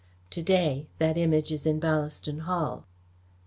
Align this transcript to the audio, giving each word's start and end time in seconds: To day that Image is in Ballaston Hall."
To 0.31 0.41
day 0.41 0.87
that 0.97 1.15
Image 1.15 1.51
is 1.51 1.67
in 1.67 1.79
Ballaston 1.79 2.39
Hall." 2.39 2.87